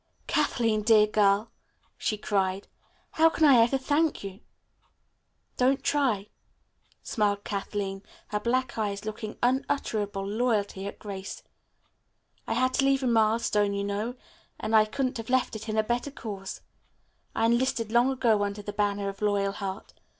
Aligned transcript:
"Kathleen, 0.25 0.81
dear 0.81 1.05
girl," 1.05 1.51
she 1.95 2.17
cried. 2.17 2.67
"How 3.11 3.29
can 3.29 3.45
I 3.45 3.61
ever 3.61 3.77
thank 3.77 4.23
you?" 4.23 4.39
"Don't 5.57 5.83
try," 5.83 6.29
smiled 7.03 7.43
Kathleen, 7.43 8.01
her 8.29 8.39
black 8.39 8.79
eyes 8.79 9.05
looking 9.05 9.37
unutterable 9.43 10.27
loyalty 10.27 10.87
at 10.87 10.97
Grace. 10.97 11.43
"I 12.47 12.53
had 12.53 12.73
to 12.73 12.85
leave 12.85 13.03
a 13.03 13.07
milestone, 13.07 13.75
you 13.75 13.83
know, 13.83 14.15
and 14.59 14.75
I 14.75 14.85
couldn't 14.85 15.17
have 15.17 15.29
left 15.29 15.55
it 15.55 15.69
in 15.69 15.77
a 15.77 15.83
better 15.83 16.09
cause. 16.09 16.61
I 17.35 17.45
enlisted 17.45 17.91
long 17.91 18.09
ago 18.09 18.41
under 18.43 18.63
the 18.63 18.73
banner 18.73 19.07
of 19.07 19.21
Loyalheart. 19.21 19.93